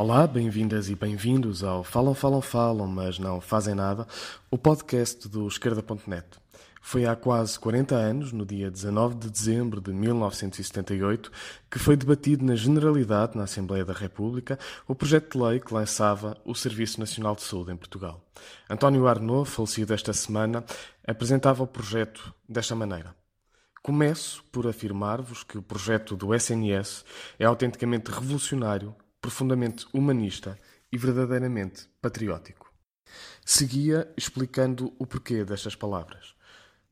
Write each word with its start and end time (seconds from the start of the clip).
Olá, 0.00 0.28
bem-vindas 0.28 0.88
e 0.88 0.94
bem-vindos 0.94 1.64
ao 1.64 1.82
Falam, 1.82 2.14
Falam, 2.14 2.40
Falam, 2.40 2.86
mas 2.86 3.18
não 3.18 3.40
fazem 3.40 3.74
nada, 3.74 4.06
o 4.48 4.56
podcast 4.56 5.26
do 5.28 5.48
Esquerda.net. 5.48 6.24
Foi 6.80 7.04
há 7.04 7.16
quase 7.16 7.58
40 7.58 7.96
anos, 7.96 8.32
no 8.32 8.46
dia 8.46 8.70
19 8.70 9.16
de 9.16 9.28
dezembro 9.28 9.80
de 9.80 9.92
1978, 9.92 11.32
que 11.68 11.80
foi 11.80 11.96
debatido 11.96 12.44
na 12.44 12.54
Generalidade, 12.54 13.36
na 13.36 13.42
Assembleia 13.42 13.84
da 13.84 13.92
República, 13.92 14.56
o 14.86 14.94
projeto 14.94 15.36
de 15.36 15.44
lei 15.44 15.58
que 15.58 15.74
lançava 15.74 16.36
o 16.44 16.54
Serviço 16.54 17.00
Nacional 17.00 17.34
de 17.34 17.42
Saúde 17.42 17.72
em 17.72 17.76
Portugal. 17.76 18.24
António 18.70 19.08
Arnaud, 19.08 19.50
falecido 19.50 19.92
esta 19.92 20.12
semana, 20.12 20.64
apresentava 21.04 21.64
o 21.64 21.66
projeto 21.66 22.32
desta 22.48 22.76
maneira. 22.76 23.16
Começo 23.82 24.44
por 24.52 24.68
afirmar-vos 24.68 25.42
que 25.42 25.58
o 25.58 25.62
projeto 25.62 26.14
do 26.14 26.32
SNS 26.32 27.04
é 27.36 27.46
autenticamente 27.46 28.12
revolucionário, 28.12 28.94
profundamente 29.28 29.86
humanista 29.92 30.58
e 30.90 30.96
verdadeiramente 30.96 31.86
patriótico. 32.00 32.72
Seguia 33.44 34.10
explicando 34.16 34.90
o 34.98 35.06
porquê 35.06 35.44
destas 35.44 35.74
palavras. 35.74 36.34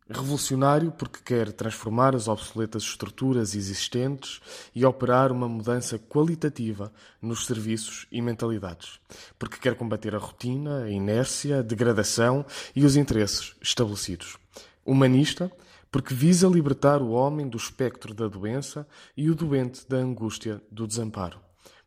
Revolucionário 0.06 0.92
porque 0.92 1.20
quer 1.24 1.50
transformar 1.50 2.14
as 2.14 2.28
obsoletas 2.28 2.82
estruturas 2.82 3.54
existentes 3.54 4.40
e 4.74 4.84
operar 4.84 5.32
uma 5.32 5.48
mudança 5.48 5.98
qualitativa 5.98 6.92
nos 7.22 7.46
serviços 7.46 8.06
e 8.12 8.20
mentalidades. 8.20 9.00
Porque 9.38 9.58
quer 9.58 9.74
combater 9.74 10.14
a 10.14 10.18
rotina, 10.18 10.84
a 10.84 10.90
inércia, 10.90 11.60
a 11.60 11.62
degradação 11.62 12.44
e 12.74 12.84
os 12.84 12.96
interesses 12.96 13.56
estabelecidos. 13.62 14.36
Humanista 14.84 15.50
porque 15.90 16.12
visa 16.12 16.46
libertar 16.46 17.00
o 17.00 17.12
homem 17.12 17.48
do 17.48 17.56
espectro 17.56 18.12
da 18.12 18.28
doença 18.28 18.86
e 19.16 19.30
o 19.30 19.34
doente 19.34 19.88
da 19.88 19.96
angústia 19.96 20.60
do 20.70 20.86
desamparo. 20.86 21.45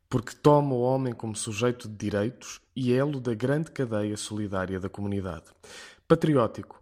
Porque 0.10 0.36
toma 0.36 0.74
o 0.74 0.82
homem 0.82 1.14
como 1.14 1.36
sujeito 1.36 1.88
de 1.88 1.96
direitos 1.96 2.60
e 2.76 2.92
elo 2.92 3.20
da 3.20 3.36
grande 3.36 3.70
cadeia 3.72 4.18
solidária 4.18 4.80
da 4.80 4.90
comunidade. 4.90 5.46
Patriótico 6.08 6.80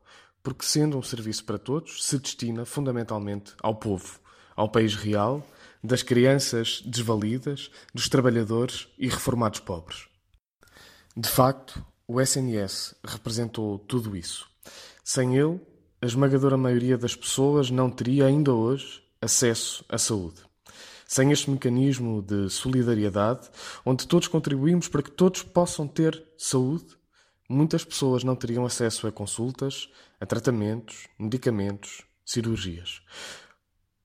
porque, 0.47 0.65
sendo 0.65 0.97
um 0.97 1.03
serviço 1.03 1.43
para 1.43 1.57
todos, 1.57 2.05
se 2.05 2.17
destina 2.17 2.63
fundamentalmente 2.63 3.53
ao 3.61 3.75
povo, 3.75 4.17
ao 4.55 4.69
país 4.69 4.95
real, 4.95 5.45
das 5.83 6.01
crianças 6.01 6.81
desvalidas, 6.85 7.69
dos 7.93 8.07
trabalhadores 8.07 8.87
e 8.97 9.09
reformados 9.09 9.59
pobres. 9.59 10.07
De 11.17 11.27
facto, 11.27 11.85
o 12.07 12.21
SNS 12.21 12.95
representou 13.03 13.77
tudo 13.77 14.15
isso. 14.15 14.47
Sem 15.03 15.35
ele, 15.35 15.59
a 16.01 16.05
esmagadora 16.05 16.55
maioria 16.55 16.97
das 16.97 17.13
pessoas 17.13 17.69
não 17.69 17.89
teria 17.89 18.27
ainda 18.27 18.53
hoje 18.53 19.03
acesso 19.21 19.83
à 19.89 19.97
saúde. 19.97 20.46
Sem 21.07 21.31
este 21.31 21.49
mecanismo 21.49 22.21
de 22.21 22.49
solidariedade, 22.49 23.49
onde 23.85 24.05
todos 24.05 24.27
contribuímos 24.27 24.87
para 24.87 25.01
que 25.01 25.11
todos 25.11 25.41
possam 25.41 25.87
ter 25.87 26.21
saúde, 26.37 26.85
muitas 27.49 27.83
pessoas 27.85 28.23
não 28.23 28.35
teriam 28.35 28.65
acesso 28.65 29.07
a 29.07 29.11
consultas, 29.11 29.89
a 30.19 30.25
tratamentos, 30.25 31.07
medicamentos, 31.17 32.03
cirurgias. 32.25 33.01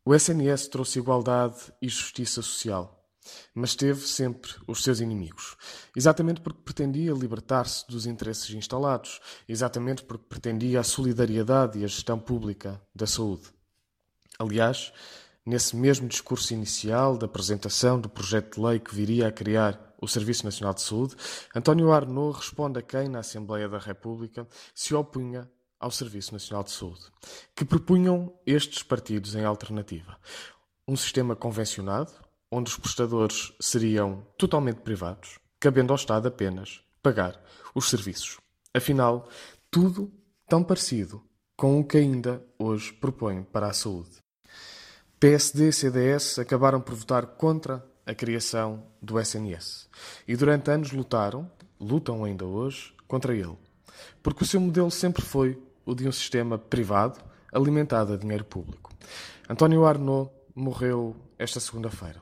O 0.05 0.15
SNS 0.15 0.69
trouxe 0.69 0.99
igualdade 0.99 1.73
e 1.81 1.89
justiça 1.89 2.43
social, 2.43 3.09
mas 3.55 3.75
teve 3.75 4.01
sempre 4.01 4.53
os 4.67 4.83
seus 4.83 5.01
inimigos. 5.01 5.57
Exatamente 5.97 6.41
porque 6.41 6.63
pretendia 6.63 7.13
libertar-se 7.13 7.87
dos 7.89 8.07
interesses 8.07 8.51
instalados, 8.51 9.21
exatamente 9.49 10.03
porque 10.03 10.27
pretendia 10.29 10.81
a 10.81 10.85
solidariedade 10.85 11.79
e 11.79 11.85
a 11.85 11.89
gestão 11.89 12.19
pública 12.19 12.81
da 12.95 13.07
saúde. 13.07 13.49
Aliás, 14.39 14.93
nesse 15.45 15.77
mesmo 15.77 16.09
discurso 16.09 16.55
inicial 16.55 17.17
da 17.17 17.27
apresentação 17.27 18.01
do 18.01 18.09
projeto 18.09 18.57
de 18.57 18.67
lei 18.67 18.79
que 18.79 18.95
viria 18.95 19.29
a 19.29 19.33
criar 19.33 19.95
o 20.01 20.09
Serviço 20.09 20.45
Nacional 20.45 20.75
de 20.75 20.83
Saúde, 20.83 21.17
António 21.55 21.93
Arnaud 21.93 22.37
responde 22.37 22.79
a 22.79 22.83
quem, 22.83 23.09
na 23.09 23.21
Assembleia 23.21 23.69
da 23.69 23.79
República, 23.79 24.47
se 24.75 24.95
opunha 24.95 25.49
ao 25.79 25.91
Serviço 25.91 26.33
Nacional 26.33 26.65
de 26.65 26.71
Saúde, 26.71 27.07
que 27.55 27.65
propunham 27.65 28.33
estes 28.47 28.83
partidos 28.83 29.35
em 29.35 29.45
alternativa. 29.45 30.17
Um 30.87 30.97
sistema 30.97 31.37
convencionado, 31.37 32.13
onde 32.51 32.71
os 32.71 32.77
prestadores 32.77 33.53
seriam 33.61 34.27
totalmente 34.37 34.81
privados, 34.81 35.39
cabendo 35.59 35.93
ao 35.93 35.97
Estado 35.97 36.29
apenas 36.29 36.81
pagar 37.03 37.41
os 37.75 37.89
serviços. 37.89 38.39
Afinal, 38.75 39.29
tudo 39.71 40.13
tão 40.49 40.63
parecido 40.63 41.23
com 41.57 41.81
o 41.81 41.85
que 41.85 41.99
ainda 41.99 42.45
hoje 42.59 42.93
propõe 42.93 43.43
para 43.43 43.69
a 43.69 43.73
saúde. 43.73 44.22
PSD 45.23 45.69
e 45.69 45.73
CDS 45.73 46.41
acabaram 46.41 46.81
por 46.81 46.97
votar 46.97 47.25
contra 47.25 47.81
a 48.05 48.13
criação 48.13 48.83
do 49.01 49.21
SNS. 49.21 49.89
E 50.27 50.35
durante 50.35 50.69
anos 50.69 50.91
lutaram, 50.91 51.49
lutam 51.79 52.25
ainda 52.25 52.45
hoje, 52.45 52.93
contra 53.07 53.33
ele. 53.33 53.57
Porque 54.21 54.43
o 54.43 54.47
seu 54.47 54.61
modelo 54.61 54.91
sempre 54.91 55.23
foi 55.23 55.63
o 55.87 55.95
de 55.95 56.09
um 56.09 56.11
sistema 56.11 56.59
privado 56.59 57.21
alimentado 57.53 58.13
a 58.13 58.17
dinheiro 58.17 58.45
público. 58.45 58.91
António 59.49 59.87
Arnaud 59.87 60.29
morreu 60.57 61.15
esta 61.39 61.61
segunda-feira. 61.61 62.21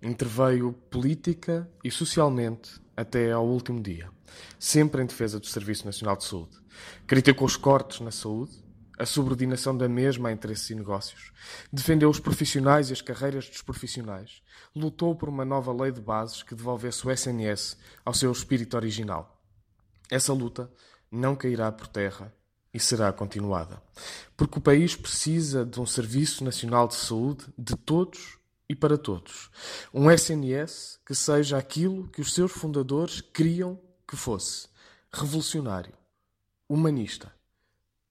Interveio 0.00 0.72
política 0.88 1.68
e 1.84 1.90
socialmente 1.90 2.80
até 2.96 3.32
ao 3.32 3.46
último 3.46 3.82
dia, 3.82 4.08
sempre 4.58 5.02
em 5.02 5.06
defesa 5.06 5.38
do 5.38 5.46
Serviço 5.46 5.84
Nacional 5.84 6.16
de 6.16 6.24
Saúde. 6.24 6.56
Criticou 7.06 7.46
os 7.46 7.58
cortes 7.58 8.00
na 8.00 8.10
saúde, 8.10 8.52
a 9.00 9.06
subordinação 9.06 9.74
da 9.74 9.88
mesma 9.88 10.28
a 10.28 10.32
interesses 10.32 10.68
e 10.68 10.74
negócios, 10.74 11.32
defendeu 11.72 12.10
os 12.10 12.20
profissionais 12.20 12.90
e 12.90 12.92
as 12.92 13.00
carreiras 13.00 13.48
dos 13.48 13.62
profissionais, 13.62 14.42
lutou 14.76 15.16
por 15.16 15.26
uma 15.26 15.42
nova 15.42 15.72
lei 15.72 15.90
de 15.90 16.02
bases 16.02 16.42
que 16.42 16.54
devolvesse 16.54 17.06
o 17.06 17.10
SNS 17.10 17.78
ao 18.04 18.12
seu 18.12 18.30
espírito 18.30 18.76
original. 18.76 19.42
Essa 20.10 20.34
luta 20.34 20.70
não 21.10 21.34
cairá 21.34 21.72
por 21.72 21.86
terra 21.86 22.30
e 22.74 22.78
será 22.78 23.10
continuada. 23.10 23.82
Porque 24.36 24.58
o 24.58 24.62
país 24.62 24.94
precisa 24.94 25.64
de 25.64 25.80
um 25.80 25.86
Serviço 25.86 26.44
Nacional 26.44 26.86
de 26.86 26.96
Saúde 26.96 27.46
de 27.56 27.76
todos 27.76 28.38
e 28.68 28.74
para 28.74 28.98
todos. 28.98 29.50
Um 29.94 30.10
SNS 30.10 31.00
que 31.06 31.14
seja 31.14 31.56
aquilo 31.56 32.06
que 32.08 32.20
os 32.20 32.34
seus 32.34 32.52
fundadores 32.52 33.22
queriam 33.22 33.80
que 34.06 34.14
fosse: 34.14 34.68
revolucionário, 35.10 35.94
humanista 36.68 37.39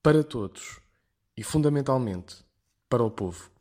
para 0.09 0.24
todos 0.24 0.80
e, 1.38 1.44
fundamentalmente, 1.44 2.38
para 2.90 3.03
o 3.03 3.12
povo. 3.12 3.52